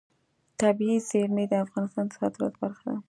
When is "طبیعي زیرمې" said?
0.61-1.45